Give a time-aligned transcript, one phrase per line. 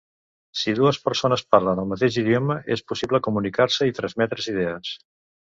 [0.61, 4.99] Si dues persones parlen el mateix idioma, és possible comunicar-se i transmetre's idees.